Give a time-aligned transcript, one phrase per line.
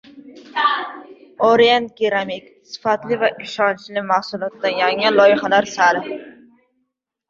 [1.49, 6.23] “Orient keramik”: sifatli va ishonchli mahsulotdan yangi loyihalar sari